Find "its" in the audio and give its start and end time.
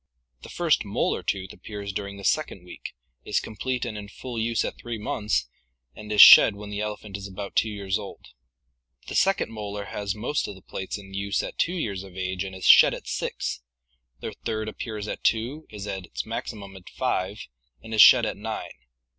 16.07-16.25